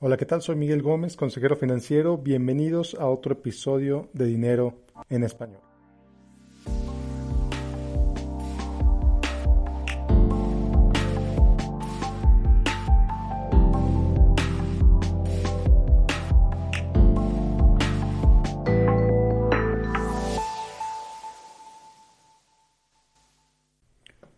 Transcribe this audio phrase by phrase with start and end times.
[0.00, 0.42] Hola, ¿qué tal?
[0.42, 2.18] Soy Miguel Gómez, consejero financiero.
[2.18, 4.78] Bienvenidos a otro episodio de Dinero
[5.10, 5.58] en Español.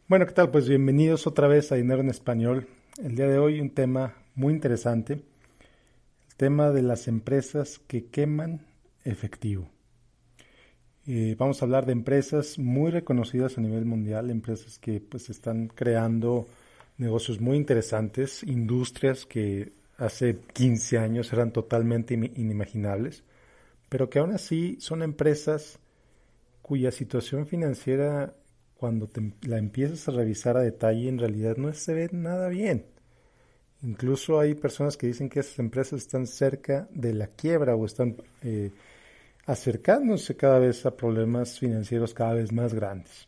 [0.09, 0.51] Bueno, ¿qué tal?
[0.51, 2.67] Pues bienvenidos otra vez a Dinero en Español.
[3.05, 5.21] El día de hoy un tema muy interesante
[6.41, 8.65] tema de las empresas que queman
[9.05, 9.69] efectivo.
[11.07, 15.69] Eh, vamos a hablar de empresas muy reconocidas a nivel mundial, empresas que pues están
[15.69, 16.47] creando
[16.97, 23.23] negocios muy interesantes, industrias que hace 15 años eran totalmente inimaginables,
[23.91, 25.79] pero que aún así son empresas
[26.63, 28.35] cuya situación financiera
[28.79, 29.11] cuando
[29.43, 32.87] la empiezas a revisar a detalle en realidad no se ve nada bien.
[33.83, 38.17] Incluso hay personas que dicen que esas empresas están cerca de la quiebra o están
[38.43, 38.71] eh,
[39.47, 43.27] acercándose cada vez a problemas financieros cada vez más grandes.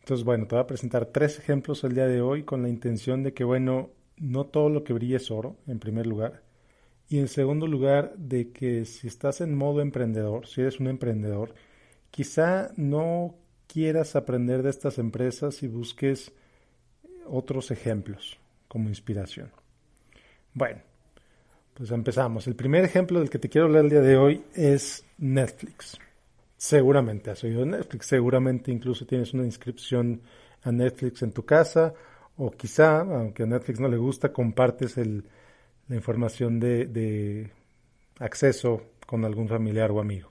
[0.00, 3.24] Entonces, bueno, te voy a presentar tres ejemplos el día de hoy con la intención
[3.24, 6.42] de que, bueno, no todo lo que brilla es oro, en primer lugar.
[7.08, 11.54] Y en segundo lugar, de que si estás en modo emprendedor, si eres un emprendedor,
[12.12, 13.34] quizá no
[13.66, 16.32] quieras aprender de estas empresas y busques
[17.26, 19.50] otros ejemplos como inspiración.
[20.54, 20.80] Bueno,
[21.74, 22.46] pues empezamos.
[22.46, 25.98] El primer ejemplo del que te quiero hablar el día de hoy es Netflix.
[26.56, 30.22] Seguramente has oído Netflix, seguramente incluso tienes una inscripción
[30.62, 31.92] a Netflix en tu casa
[32.38, 37.50] o quizá, aunque a Netflix no le gusta, compartes la información de, de
[38.18, 40.30] acceso con algún familiar o amigo.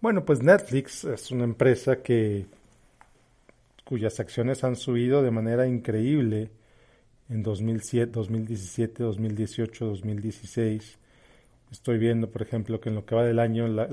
[0.00, 2.46] Bueno, pues Netflix es una empresa que
[3.84, 6.50] cuyas acciones han subido de manera increíble
[7.28, 10.98] en 2007, 2017, 2018, 2016.
[11.70, 13.86] Estoy viendo, por ejemplo, que en lo que va del año la,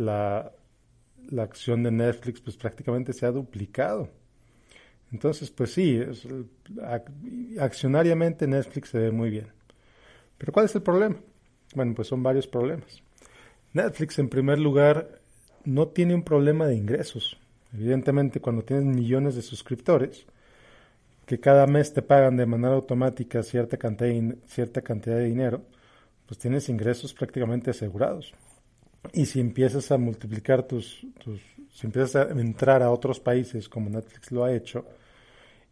[1.29, 4.09] la, acción de Netflix pues prácticamente se ha duplicado.
[5.11, 5.99] Entonces, pues sí,
[7.59, 9.47] accionariamente Netflix se ve muy bien.
[10.37, 11.17] Pero ¿cuál es el problema?
[11.75, 13.01] Bueno, pues son varios problemas.
[13.73, 15.21] Netflix, en primer lugar,
[15.65, 17.37] no tiene un problema de ingresos.
[17.73, 20.25] Evidentemente, cuando tienes millones de suscriptores,
[21.25, 25.61] que cada mes te pagan de manera automática cierta cantidad cierta cantidad de dinero,
[26.25, 28.33] pues tienes ingresos prácticamente asegurados.
[29.13, 31.41] Y si empiezas a multiplicar tus, tus
[31.73, 34.85] si empiezas a entrar a otros países como Netflix lo ha hecho,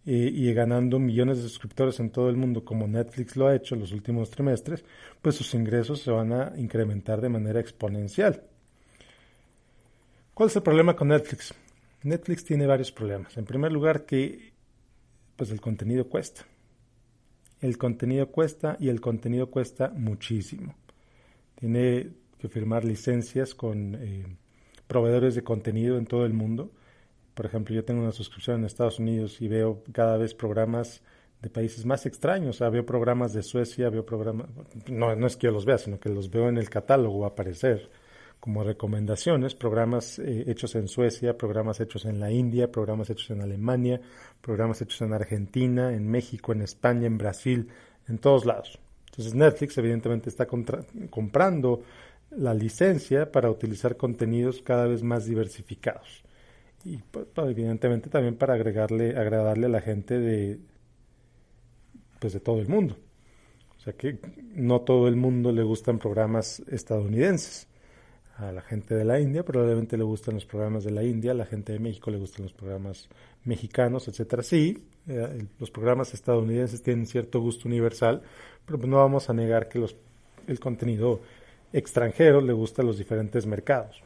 [0.06, 3.82] y, ganando millones de suscriptores en todo el mundo como Netflix lo ha hecho en
[3.82, 4.84] los últimos trimestres,
[5.22, 8.42] pues sus ingresos se van a incrementar de manera exponencial.
[10.34, 11.54] ¿Cuál es el problema con Netflix?
[12.02, 13.38] Netflix tiene varios problemas.
[13.38, 14.54] En primer lugar, que
[15.40, 16.46] pues el contenido cuesta.
[17.62, 20.76] El contenido cuesta y el contenido cuesta muchísimo.
[21.56, 24.26] Tiene que firmar licencias con eh,
[24.86, 26.74] proveedores de contenido en todo el mundo.
[27.36, 31.02] Por ejemplo, yo tengo una suscripción en Estados Unidos y veo cada vez programas
[31.42, 32.60] de países más extraños.
[32.60, 34.50] O veo programas de Suecia, veo programas...
[34.90, 37.90] No, no es que yo los vea, sino que los veo en el catálogo aparecer
[38.40, 43.42] como recomendaciones, programas eh, hechos en Suecia, programas hechos en la India, programas hechos en
[43.42, 44.00] Alemania,
[44.42, 47.70] programas hechos en Argentina, en México, en España, en Brasil,
[48.08, 48.80] en todos lados.
[49.08, 51.84] Entonces Netflix evidentemente está comprando
[52.32, 56.24] la licencia para utilizar contenidos cada vez más diversificados.
[56.86, 60.60] Y pues, evidentemente también para agregarle, agradarle a la gente de,
[62.20, 62.96] pues de todo el mundo.
[63.78, 64.20] O sea que
[64.54, 67.68] no todo el mundo le gustan programas estadounidenses
[68.40, 71.36] a la gente de la India, probablemente le gustan los programas de la India, a
[71.36, 73.10] la gente de México le gustan los programas
[73.44, 74.44] mexicanos, etcétera.
[74.44, 78.22] Sí, eh, los programas estadounidenses tienen cierto gusto universal,
[78.66, 79.96] pero pues no vamos a negar que los,
[80.48, 81.20] el contenido
[81.74, 84.02] extranjero le gusta a los diferentes mercados.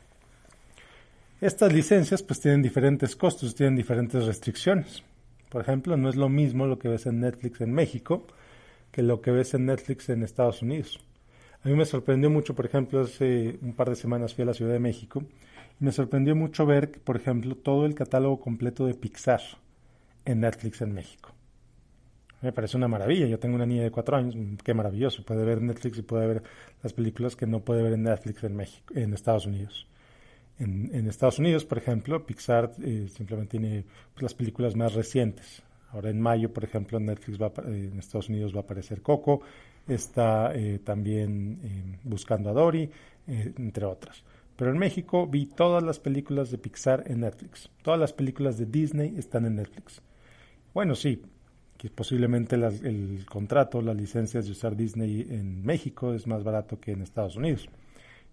[1.39, 5.03] Estas licencias pues tienen diferentes costos, tienen diferentes restricciones.
[5.50, 8.25] Por ejemplo, no es lo mismo lo que ves en Netflix en México
[8.91, 11.00] que lo que ves en Netflix en Estados Unidos.
[11.63, 14.54] A mí me sorprendió mucho, por ejemplo, hace un par de semanas fui a la
[14.54, 15.24] Ciudad de México
[15.80, 19.42] y me sorprendió mucho ver, por ejemplo, todo el catálogo completo de Pixar
[20.25, 21.33] en Netflix en México.
[22.42, 23.27] Me parece una maravilla.
[23.27, 25.24] Yo tengo una niña de cuatro años, qué maravilloso.
[25.24, 26.44] Puede ver Netflix y puede ver
[26.83, 29.88] las películas que no puede ver en Netflix en México, en Estados Unidos.
[30.60, 35.63] En, Estados Unidos, por ejemplo, Pixar eh, simplemente tiene pues, las películas más recientes.
[35.94, 39.42] Ahora en mayo, por ejemplo, en Netflix va en Estados Unidos va a aparecer Coco,
[39.88, 42.90] está eh, también eh, Buscando a Dory,
[43.28, 44.24] eh, entre otras.
[44.56, 47.69] Pero en México vi todas las películas de Pixar en Netflix.
[47.84, 50.01] Todas las películas de Disney están en Netflix.
[50.74, 51.22] Bueno, sí,
[51.78, 56.92] que posiblemente el contrato, las licencias de usar Disney en México es más barato que
[56.92, 57.69] en Estados Unidos.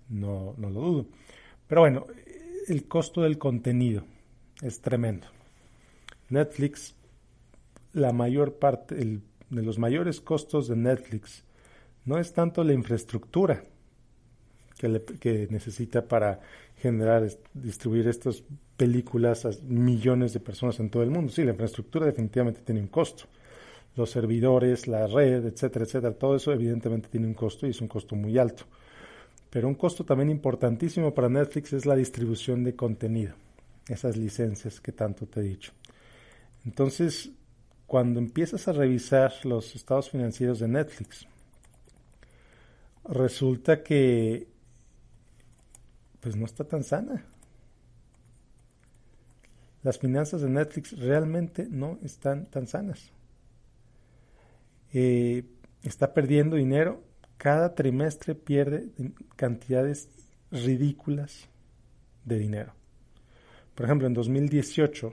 [0.09, 1.07] No, no lo dudo.
[1.67, 2.07] Pero bueno,
[2.69, 4.03] el costo del contenido
[4.63, 5.27] es tremendo.
[6.29, 6.95] Netflix,
[7.93, 11.45] la mayor parte, de los mayores costos de Netflix
[12.05, 13.63] no es tanto la infraestructura
[14.79, 16.41] que, que necesita para
[16.77, 18.43] generar, distribuir estas
[18.77, 21.31] películas a millones de personas en todo el mundo.
[21.31, 23.25] Sí, la infraestructura definitivamente tiene un costo.
[23.97, 27.89] Los servidores, la red, etcétera, etcétera, todo eso evidentemente tiene un costo y es un
[27.89, 28.65] costo muy alto.
[29.51, 33.35] Pero un costo también importantísimo para Netflix es la distribución de contenido,
[33.89, 35.73] esas licencias que tanto te he dicho.
[36.65, 37.31] Entonces,
[37.91, 41.27] cuando empiezas a revisar los estados financieros de Netflix,
[43.03, 44.47] resulta que
[46.21, 47.27] pues no está tan sana.
[49.83, 53.11] Las finanzas de Netflix realmente no están tan sanas.
[54.93, 55.45] Eh,
[55.83, 57.03] está perdiendo dinero
[57.39, 58.87] cada trimestre pierde
[59.35, 60.09] cantidades
[60.53, 61.49] ridículas
[62.25, 62.73] de dinero.
[63.75, 65.13] Por ejemplo, en 2018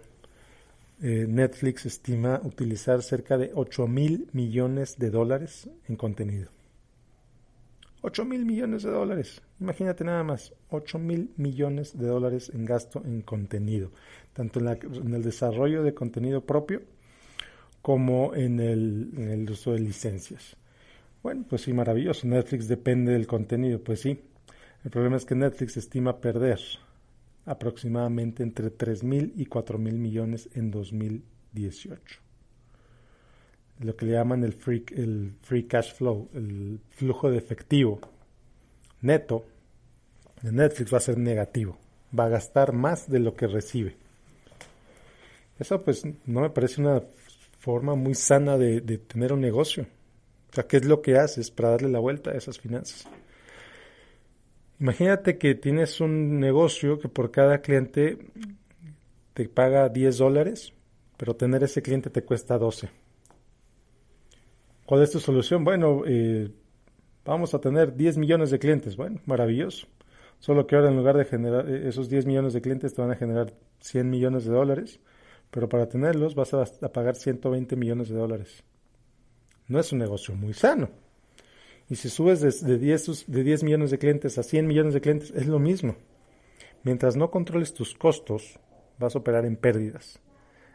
[1.01, 6.49] eh, Netflix estima utilizar cerca de 8 mil millones de dólares en contenido.
[8.01, 9.41] 8 mil millones de dólares.
[9.59, 13.91] Imagínate nada más, 8 mil millones de dólares en gasto en contenido,
[14.33, 16.81] tanto en, el desarrollo de contenido propio
[17.81, 20.57] como en el uso de licencias.
[21.23, 22.27] Bueno, pues sí, maravilloso.
[22.27, 24.19] Netflix depende del contenido, pues sí.
[24.83, 26.59] El problema es que Netflix estima perder
[27.47, 32.19] aproximadamente entre 3 mil y 4 mil millones en 2018.
[33.79, 37.99] Lo que le llaman el free, el free cash flow, el flujo de efectivo
[39.01, 39.45] neto
[40.41, 41.77] de Netflix va a ser negativo.
[42.17, 43.95] Va a gastar más de lo que recibe.
[45.57, 47.01] Eso pues no me parece una
[47.59, 49.85] forma muy sana de tener un negocio.
[50.51, 53.07] O sea, ¿qué es lo que haces para darle la vuelta a esas finanzas?
[54.79, 58.17] Imagínate que tienes un negocio que por cada cliente
[59.33, 60.73] te paga 10 dólares,
[61.17, 62.89] pero tener ese cliente te cuesta 12.
[64.85, 65.63] ¿Cuál es tu solución?
[65.63, 66.51] Bueno, eh,
[67.25, 68.95] vamos a tener 10 millones de clientes.
[68.95, 69.87] Bueno, maravilloso.
[70.39, 73.11] Solo que ahora en lugar de generar eh, esos 10 millones de clientes te van
[73.11, 74.99] a generar 100 millones de dólares,
[75.49, 78.63] pero para tenerlos vas a, a pagar 120 millones de dólares
[79.67, 80.89] no es un negocio muy sano.
[81.89, 85.31] Y si subes de, 10, de 10 millones de clientes a 100 millones de clientes,
[85.31, 85.95] es lo mismo.
[86.83, 88.59] Mientras no controles tus costos,
[88.99, 90.19] vas a operar en pérdidas.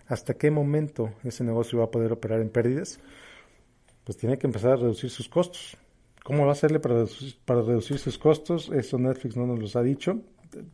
[0.06, 2.98] ¿Hasta qué momento ese negocio va a poder operar en pérdidas?
[4.04, 5.76] Pues tiene que empezar a reducir sus costos.
[6.24, 7.04] ¿Cómo va a hacerle para
[7.62, 8.70] reducir, sus costos?
[8.72, 10.20] Eso Netflix no nos lo ha dicho.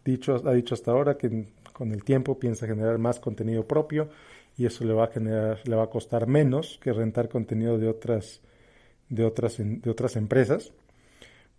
[0.05, 0.37] dicho.
[0.45, 4.09] Ha dicho hasta ahora que con el tiempo piensa generar más contenido propio
[4.57, 7.89] y eso le va a generar, le va a costar menos que rentar contenido de
[7.89, 8.41] otras,
[9.09, 10.73] de otras, de otras empresas.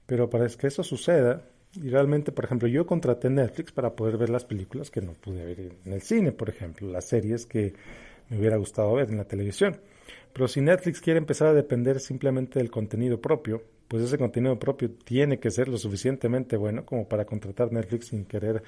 [0.05, 1.43] Pero para que eso suceda,
[1.75, 5.45] y realmente, por ejemplo, yo contraté Netflix para poder ver las películas que no pude
[5.45, 7.73] ver en el cine, por ejemplo, las series que
[8.29, 9.77] me hubiera gustado ver en la televisión.
[10.33, 14.91] Pero si Netflix quiere empezar a depender simplemente del contenido propio, pues ese contenido propio
[14.91, 18.63] tiene que ser lo suficientemente bueno como para contratar Netflix sin querer,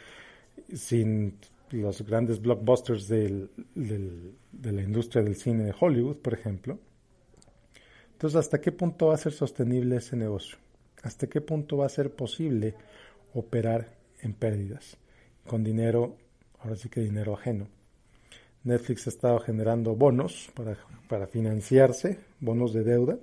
[0.74, 1.38] sin
[1.72, 6.80] los grandes blockbusters del, de la industria del cine de Hollywood, por ejemplo.
[8.22, 10.60] Entonces, ¿hasta qué punto va a ser sostenible ese negocio?
[11.02, 12.76] ¿Hasta qué punto va a ser posible
[13.34, 14.96] operar en pérdidas?
[15.48, 16.18] Con dinero,
[16.60, 17.68] ahora sí que dinero ajeno.
[18.64, 20.78] Netflix ha estado generando bonos para,
[21.10, 23.18] para financiarse, bonos de deuda.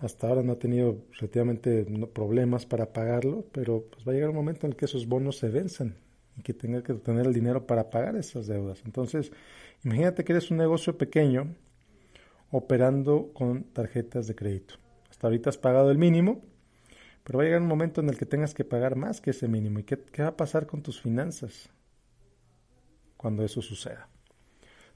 [0.00, 4.36] Hasta ahora no ha tenido relativamente problemas para pagarlo, pero pues va a llegar un
[4.36, 5.96] momento en el que esos bonos se venzan
[6.36, 8.82] y que tenga que tener el dinero para pagar esas deudas.
[8.84, 9.32] Entonces,
[9.82, 11.54] imagínate que eres un negocio pequeño
[12.50, 14.74] operando con tarjetas de crédito.
[15.10, 16.42] Hasta ahorita has pagado el mínimo,
[17.24, 19.48] pero va a llegar un momento en el que tengas que pagar más que ese
[19.48, 19.78] mínimo.
[19.80, 21.68] ¿Y qué, va a pasar con tus finanzas
[23.16, 24.08] cuando eso suceda?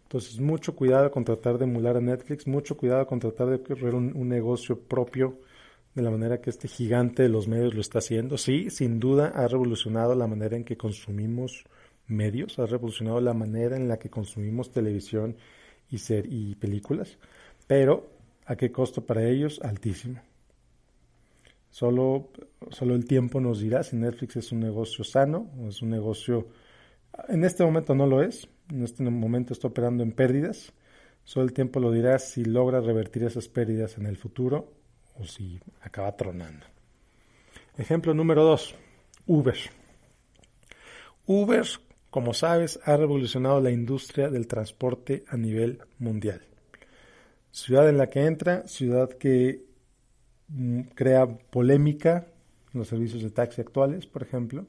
[0.04, 3.94] Entonces, mucho cuidado con tratar de emular a Netflix, mucho cuidado con tratar de correr
[3.94, 5.40] un negocio propio
[5.94, 8.38] de la manera que este gigante de los medios lo está haciendo.
[8.38, 11.64] Sí, sin duda ha revolucionado la manera en que consumimos
[12.06, 15.36] medios, ha revolucionado la manera en la que consumimos televisión
[15.92, 17.18] y, películas,
[17.66, 18.10] pero
[18.46, 19.60] ¿a qué costo para ellos?
[19.62, 20.20] Altísimo.
[21.70, 22.30] Solo,
[22.70, 26.48] solo el tiempo nos dirá si Netflix es un negocio sano o es un negocio...
[27.28, 30.72] En este momento no lo es, en este momento está operando en pérdidas.
[31.24, 34.72] Solo el tiempo lo dirá si logra revertir esas pérdidas en el futuro
[35.18, 36.66] o si acaba tronando.
[37.76, 38.74] Ejemplo número dos,
[39.26, 39.56] Uber.
[41.26, 41.66] Uber,
[42.12, 46.42] como sabes, ha revolucionado la industria del transporte a nivel mundial.
[47.52, 49.64] Ciudad en la que entra, ciudad que
[50.48, 52.26] mm, crea polémica
[52.74, 54.66] en los servicios de taxi actuales, por ejemplo.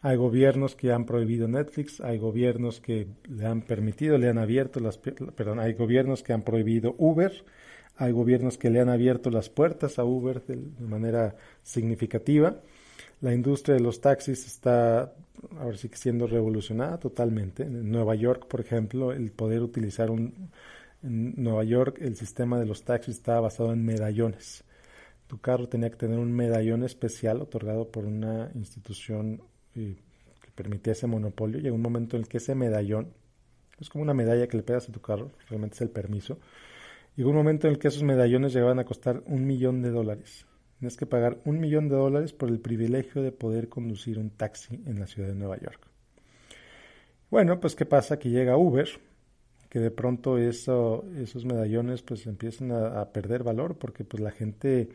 [0.00, 4.80] Hay gobiernos que han prohibido Netflix, hay gobiernos que le han permitido, le han abierto
[4.80, 7.44] las, perdón, hay gobiernos que han prohibido Uber,
[7.98, 10.56] hay gobiernos que le han abierto las puertas a Uber de,
[10.86, 12.56] manera significativa.
[13.20, 15.12] La industria de los taxis está
[15.58, 17.64] ahora sí que siendo revolucionada totalmente.
[17.64, 20.50] En Nueva York, por ejemplo, el poder utilizar un
[21.02, 24.64] en Nueva York el sistema de los taxis estaba basado en medallones.
[25.26, 29.42] Tu carro tenía que tener un medallón especial otorgado por una institución
[29.74, 29.96] eh,
[30.42, 31.60] que permitía ese monopolio.
[31.60, 33.12] Llegó un momento en el que ese medallón,
[33.78, 36.38] es como una medalla que le pegas a tu carro, realmente es el permiso.
[37.16, 40.46] Llegó un momento en el que esos medallones llegaban a costar un millón de dólares.
[40.80, 44.80] Tienes que pagar un millón de dólares por el privilegio de poder conducir un taxi
[44.86, 45.86] en la ciudad de Nueva York.
[47.30, 48.18] Bueno, pues ¿qué pasa?
[48.18, 48.88] Que llega Uber,
[49.68, 54.88] que de pronto eso, esos medallones pues empiezan a, perder valor porque pues la gente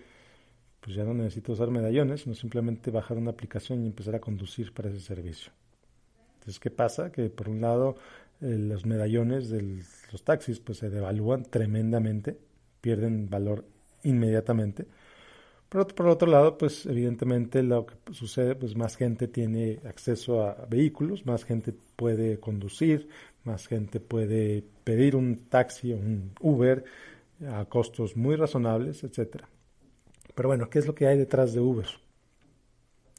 [0.79, 4.73] pues ya no necesita usar medallones, sino simplemente bajar una aplicación y empezar a conducir
[4.73, 5.51] para ese servicio.
[6.39, 7.11] Entonces, ¿qué pasa?
[7.11, 7.95] Que por un lado
[8.41, 12.39] eh, los medallones de los taxis pues se devalúan tremendamente,
[12.81, 13.65] pierden valor
[14.01, 14.87] inmediatamente.
[15.69, 20.65] Pero por otro lado, pues evidentemente lo que sucede, pues más gente tiene acceso a
[20.69, 23.09] vehículos, más gente puede conducir,
[23.43, 26.83] más gente puede pedir un taxi o un Uber
[27.49, 29.49] a costos muy razonables, etcétera.
[30.35, 31.87] Pero bueno, ¿qué es lo que hay detrás de Uber?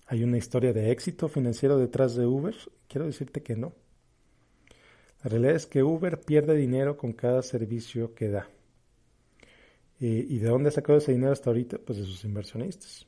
[0.07, 2.55] ¿Hay una historia de éxito financiero detrás de Uber?
[2.89, 3.73] Quiero decirte que no.
[5.25, 8.49] La realidad es que Uber pierde dinero con cada servicio que da.
[10.01, 11.79] Eh, ¿Y de dónde ha sacado ese dinero hasta ahorita?
[11.79, 13.07] Pues de sus inversionistas.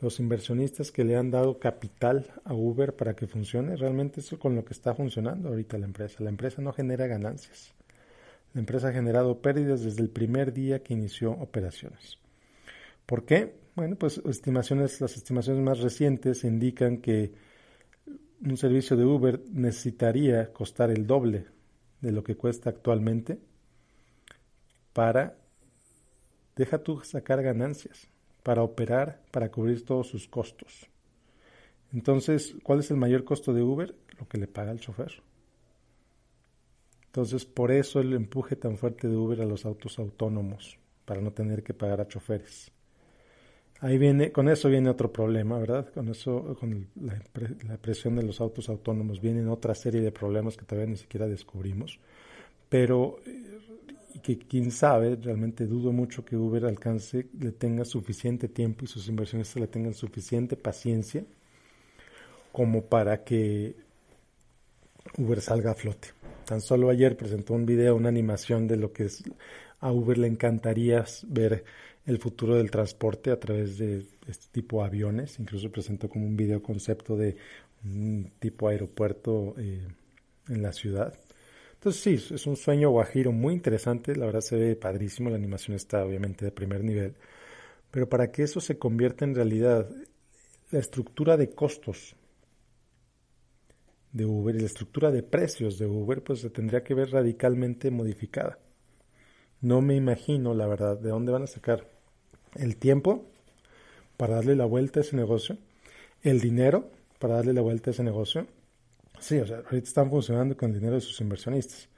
[0.00, 4.54] Los inversionistas que le han dado capital a Uber para que funcione, realmente es con
[4.54, 6.22] lo que está funcionando ahorita la empresa.
[6.22, 7.74] La empresa no genera ganancias.
[8.54, 12.18] La empresa ha generado pérdidas desde el primer día que inició operaciones.
[13.04, 13.56] ¿Por qué?
[13.74, 17.32] Bueno, pues estimaciones, las estimaciones más recientes indican que
[18.44, 21.46] un servicio de Uber necesitaría costar el doble
[22.00, 23.38] de lo que cuesta actualmente
[24.92, 25.36] para
[26.58, 28.08] Deja tú sacar ganancias
[28.42, 30.90] para operar, para cubrir todos sus costos.
[31.92, 33.94] Entonces, ¿cuál es el mayor costo de Uber?
[34.18, 35.22] Lo que le paga el chofer.
[37.06, 41.32] Entonces, por eso el empuje tan fuerte de Uber a los autos autónomos, para no
[41.32, 42.72] tener que pagar a choferes.
[43.78, 45.92] Ahí viene, con eso viene otro problema, ¿verdad?
[45.94, 47.22] Con eso, con la,
[47.68, 51.28] la presión de los autos autónomos, vienen otra serie de problemas que todavía ni siquiera
[51.28, 52.00] descubrimos.
[52.68, 53.48] Pero eh,
[54.14, 58.88] y que quién sabe, realmente dudo mucho que Uber alcance, le tenga suficiente tiempo y
[58.88, 61.24] sus inversionistas le tengan suficiente paciencia
[62.52, 63.76] como para que
[65.16, 66.08] Uber salga a flote.
[66.44, 69.22] Tan solo ayer presentó un video, una animación de lo que es,
[69.80, 71.64] a Uber le encantaría ver
[72.06, 75.38] el futuro del transporte a través de este tipo de aviones.
[75.38, 77.36] Incluso presentó como un video concepto de
[77.84, 79.86] un tipo aeropuerto eh,
[80.48, 81.14] en la ciudad.
[81.78, 85.76] Entonces sí, es un sueño guajiro muy interesante, la verdad se ve padrísimo, la animación
[85.76, 87.14] está obviamente de primer nivel,
[87.92, 89.88] pero para que eso se convierta en realidad,
[90.72, 92.16] la estructura de costos
[94.12, 97.92] de Uber y la estructura de precios de Uber pues se tendría que ver radicalmente
[97.92, 98.58] modificada.
[99.60, 101.88] No me imagino, la verdad, de dónde van a sacar
[102.56, 103.24] el tiempo
[104.16, 105.58] para darle la vuelta a ese negocio,
[106.22, 108.48] el dinero para darle la vuelta a ese negocio
[109.20, 111.88] Sí, o sea, ahorita están funcionando con el dinero de sus inversionistas.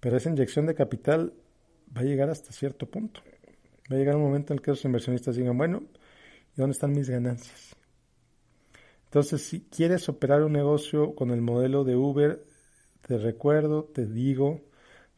[0.00, 1.32] Pero esa inyección de capital
[1.96, 3.20] va a llegar hasta cierto punto.
[3.90, 5.82] Va a llegar un momento en el que esos inversionistas digan, bueno,
[6.56, 7.76] ¿y dónde están mis ganancias?
[9.04, 12.44] Entonces, si quieres operar un negocio con el modelo de Uber,
[13.06, 14.62] te recuerdo, te digo,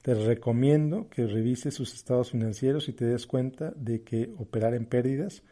[0.02, 4.86] te recomiendo que revises sus estados financieros y te des cuenta de que operar en
[4.86, 5.42] pérdidas,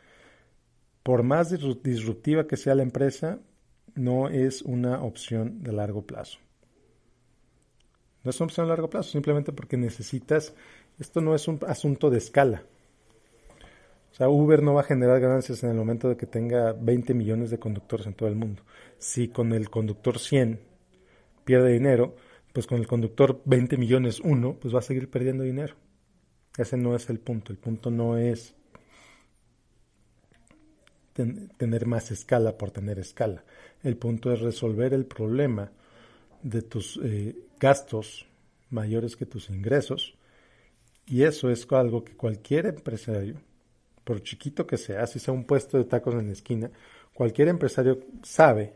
[1.02, 1.50] por más
[1.82, 3.40] disruptiva que sea la empresa,
[3.94, 6.38] no es una opción de largo plazo.
[8.25, 10.54] No es una opción a largo plazo, simplemente porque necesitas,
[10.99, 12.62] esto no es un asunto de escala.
[14.12, 17.14] O sea, Uber no va a generar ganancias en el momento de que tenga 20
[17.14, 18.62] millones de conductores en todo el mundo.
[18.99, 20.61] Si con el conductor 100
[21.44, 22.14] pierde dinero,
[22.52, 25.75] pues con el conductor 20 millones 1, pues va a seguir perdiendo dinero.
[26.58, 27.52] Ese no es el punto.
[27.52, 28.54] El punto no es
[31.12, 33.45] tener más escala por tener escala.
[33.83, 35.71] El punto es resolver el problema
[36.42, 38.26] de tus eh, gastos
[38.71, 40.14] mayores que tus ingresos.
[41.07, 43.37] Y eso es algo que cualquier empresario,
[44.04, 46.71] por chiquito que sea, si sea un puesto de tacos en la esquina,
[47.12, 48.73] cualquier empresario sabe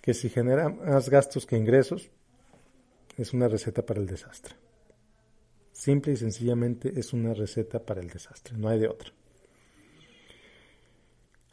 [0.00, 2.10] que si genera más gastos que ingresos,
[3.16, 4.54] es una receta para el desastre.
[5.72, 9.10] Simple y sencillamente es una receta para el desastre, no hay de otra.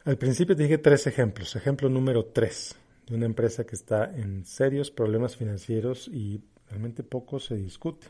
[0.04, 1.54] Al principio te dije tres ejemplos.
[1.54, 2.74] Ejemplo número tres
[3.06, 8.08] de una empresa que está en serios problemas financieros y realmente poco se discute.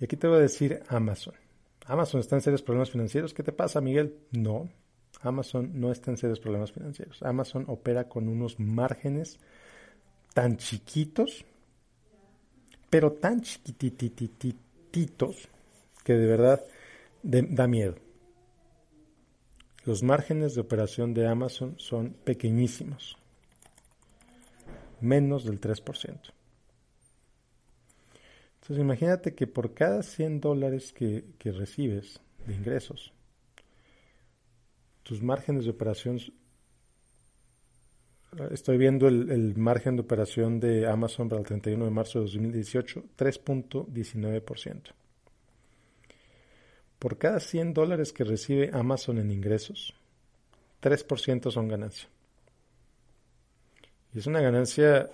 [0.00, 1.34] Y aquí te voy a decir Amazon.
[1.86, 3.32] Amazon está en serios problemas financieros.
[3.32, 4.18] ¿Qué te pasa, Miguel?
[4.32, 4.68] No,
[5.22, 7.22] Amazon no está en serios problemas financieros.
[7.22, 9.38] Amazon opera con unos márgenes
[10.34, 11.46] tan chiquitos,
[12.90, 15.48] pero tan chiquitititos,
[16.04, 16.62] que de verdad
[17.22, 18.03] da miedo.
[19.86, 23.18] Los márgenes de operación de Amazon son pequeñísimos,
[25.00, 26.34] menos del 3%.
[28.54, 33.12] Entonces imagínate que por cada 100 dólares que, que recibes de ingresos,
[35.02, 36.18] tus márgenes de operación,
[38.50, 42.24] estoy viendo el, el, margen de operación de Amazon para el 31 de marzo de
[42.24, 44.94] 2018, 3.19%.
[47.04, 49.92] Por cada 100 dólares que recibe Amazon en ingresos,
[50.80, 52.08] 3% son ganancia.
[54.14, 55.10] Y es una ganancia,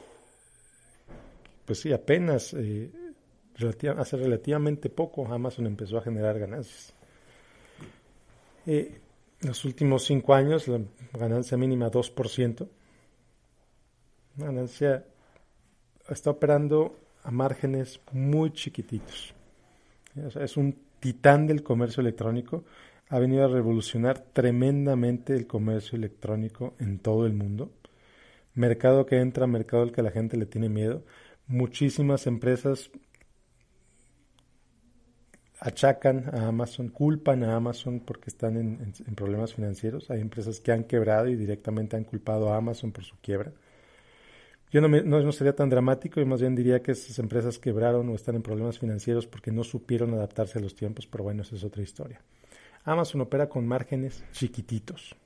[1.64, 2.92] pues sí, apenas, eh,
[3.96, 6.94] hace relativamente poco Amazon empezó a generar ganancias.
[8.66, 9.00] Eh,
[9.40, 10.78] los últimos cinco años, la
[11.12, 12.68] ganancia mínima 2%.
[14.36, 15.04] La ganancia
[16.08, 19.34] está operando a márgenes muy chiquititos.
[20.14, 22.64] es un titán del comercio electrónico,
[23.08, 27.72] ha venido a revolucionar tremendamente el comercio electrónico en todo el mundo.
[28.54, 31.04] Mercado que entra, mercado al que la gente le tiene miedo.
[31.46, 32.90] Muchísimas empresas
[35.60, 40.10] achacan a Amazon, culpan a Amazon porque están en, problemas financieros.
[40.10, 43.52] Hay empresas que han quebrado y directamente han culpado a Amazon por su quiebra.
[44.72, 48.14] Yo no, no, sería tan dramático y más bien diría que esas empresas quebraron o
[48.14, 51.64] están en problemas financieros porque no supieron adaptarse a los tiempos, pero bueno, esa es
[51.64, 52.20] otra historia.
[52.84, 55.16] Amazon opera con márgenes chiquititos,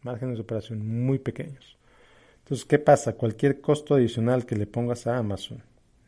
[0.00, 1.76] márgenes de operación muy pequeños.
[2.38, 3.14] Entonces, ¿qué pasa?
[3.14, 5.62] Cualquier costo adicional que le pongas a Amazon,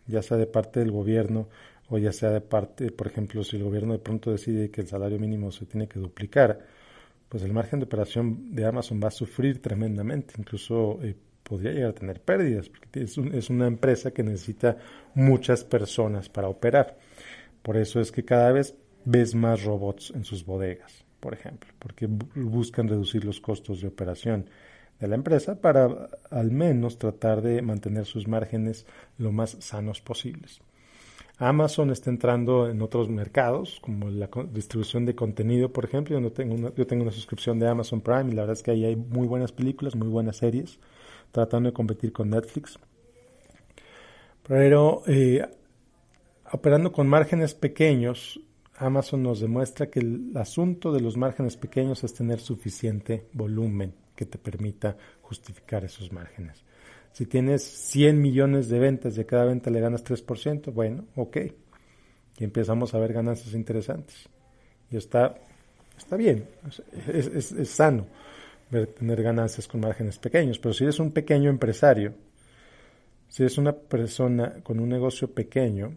[0.06, 1.48] ya sea de parte del gobierno
[1.90, 4.88] o ya sea de parte, por ejemplo, si el gobierno de pronto decide que el
[4.88, 6.66] salario mínimo se tiene que duplicar,
[7.28, 11.90] pues el margen de operación de Amazon va a sufrir tremendamente, incluso eh, podría llegar
[11.90, 14.78] a tener pérdidas, porque es, una empresa que necesita
[15.14, 16.98] muchas personas para operar.
[17.62, 22.08] Por eso es que cada vez ves más robots en sus bodegas, por ejemplo, porque
[22.34, 24.46] buscan reducir los costos de operación
[24.98, 28.86] de la empresa para al menos tratar de mantener sus márgenes
[29.18, 30.60] lo más sanos posibles.
[31.36, 36.18] Amazon está entrando en otros mercados, como la distribución de contenido, por ejemplo.
[36.18, 38.84] Yo, tengo yo tengo una suscripción de Amazon Prime y la verdad es que ahí
[38.84, 40.78] hay muy buenas películas, muy buenas series
[41.34, 42.78] tratando de competir con Netflix.
[44.46, 45.44] Pero eh,
[46.52, 48.40] operando con márgenes pequeños,
[48.76, 54.26] Amazon nos demuestra que el asunto de los márgenes pequeños es tener suficiente volumen que
[54.26, 56.64] te permita justificar esos márgenes.
[57.12, 61.36] Si tienes 100 millones de ventas y a cada venta le ganas 3%, bueno, ok.
[62.38, 64.28] Y empezamos a ver ganancias interesantes.
[64.88, 65.34] Y está,
[65.96, 66.46] está bien,
[67.08, 68.06] es sano
[68.86, 70.58] tener ganancias con márgenes pequeños.
[70.58, 72.14] Pero si eres un pequeño empresario,
[73.28, 75.96] si eres una persona con un negocio pequeño,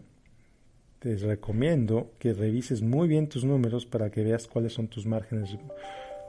[0.98, 5.56] te recomiendo que revises muy bien tus números para que veas cuáles son tus márgenes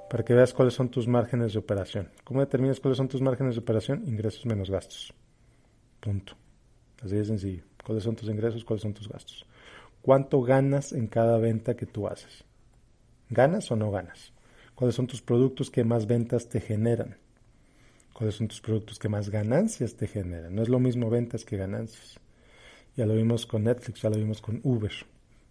[0.10, 2.10] para que veas cuáles son tus márgenes de operación.
[2.24, 4.04] ¿Cómo determinas cuáles son tus márgenes de operación?
[4.08, 5.14] Ingresos menos gastos.
[6.00, 6.34] Punto.
[7.04, 7.64] Así de sencillo.
[7.84, 8.66] ¿Cuáles son tus ingresos?
[8.66, 9.46] ¿Cuáles son tus gastos?
[10.02, 12.44] ¿Cuánto ganas en cada venta que tú haces?
[13.30, 14.34] ¿Ganas o no ganas?
[14.80, 17.18] Cuáles son tus productos que más ventas te generan,
[18.14, 20.56] cuáles son tus productos que más ganancias te generan.
[20.56, 22.18] No es lo mismo ventas que ganancias.
[22.96, 24.94] Ya lo vimos con Netflix, ya lo vimos con Uber.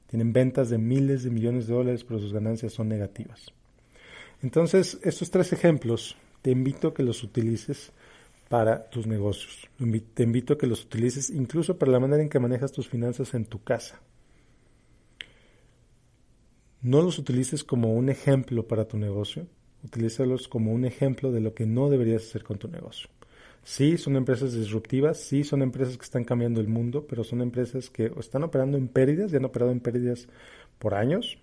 [0.07, 3.53] Tienen ventas de miles de millones de dólares, pero sus ganancias son negativas.
[4.41, 7.93] Entonces, estos tres ejemplos, te invito a que los utilices
[8.49, 9.69] para tus negocios.
[10.15, 13.35] Te invito a que los utilices incluso para la manera en que manejas tus finanzas
[13.35, 14.01] en tu casa.
[16.81, 19.47] No los utilices como un ejemplo para tu negocio,
[19.85, 23.09] utilízalos como un ejemplo de lo que no deberías hacer con tu negocio.
[23.65, 27.91] Sí, son empresas disruptivas, sí, son empresas que están cambiando el mundo, pero son empresas
[27.91, 30.29] que están operando en pérdidas, ya han operado en pérdidas
[30.79, 31.39] por años.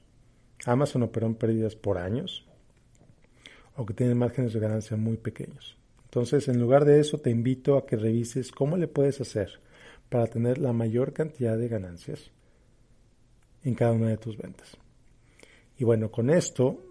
[0.65, 2.47] Amazon operó en pérdidas por años,
[3.75, 5.77] o que tienen márgenes de ganancia muy pequeños.
[6.05, 9.59] Entonces, en lugar de eso, te invito a que revises cómo le puedes hacer
[10.07, 12.31] para tener la mayor cantidad de ganancias
[13.63, 14.77] en cada una de tus ventas.
[15.77, 16.81] Y bueno, con esto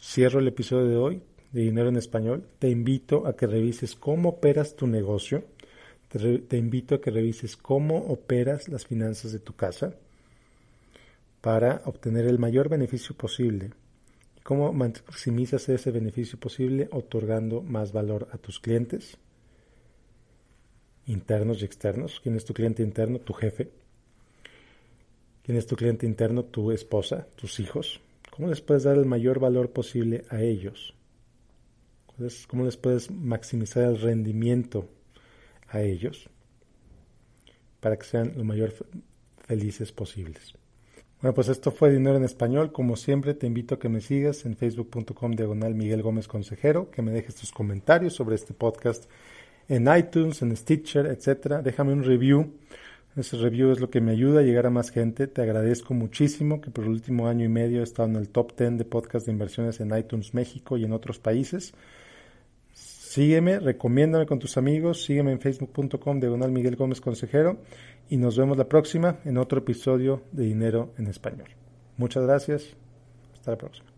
[0.00, 2.48] cierro el episodio de hoy de Dinero en Español.
[2.58, 5.44] Te invito a que revises cómo operas tu negocio.
[6.08, 9.94] Te, invito a que revises cómo operas las finanzas de tu casa.
[11.40, 13.70] para obtener el mayor beneficio posible.
[14.42, 16.88] ¿Cómo maximizas ese beneficio posible?
[16.90, 19.16] Otorgando más valor a tus clientes,
[21.06, 22.18] internos y externos.
[22.20, 23.20] ¿Quién es tu cliente interno?
[23.20, 23.70] Tu jefe.
[25.44, 26.44] ¿Quién es tu cliente interno?
[26.44, 28.00] Tu esposa, tus hijos.
[28.36, 30.94] ¿Cómo les puedes dar el mayor valor posible a ellos?
[32.48, 34.90] ¿Cómo les puedes maximizar el rendimiento
[35.68, 36.28] a ellos
[37.80, 38.74] para que sean lo mayor
[39.46, 40.54] felices posibles?
[41.22, 42.72] Bueno, pues esto fue Dinero en Español.
[42.72, 47.00] Como siempre, te invito a que me sigas en facebook.com diagonal Miguel Gómez Consejero, que
[47.00, 49.10] me dejes tus comentarios sobre este podcast
[49.66, 51.62] en iTunes, en Stitcher, etcétera.
[51.62, 52.52] Déjame un review.
[53.16, 55.26] Ese review es lo que me ayuda a llegar a más gente.
[55.26, 58.54] Te agradezco muchísimo que por el último año y medio he estado en el top
[58.58, 61.72] 10 de podcast de inversiones en iTunes México y en otros países.
[62.74, 67.56] Sígueme, recomiéndame con tus amigos, sígueme en facebook.com diagonal Miguel Gómez Consejero
[68.10, 71.48] y nos vemos la próxima en otro episodio de Dinero en Español.
[71.96, 72.76] Muchas gracias,
[73.32, 73.95] hasta la próxima.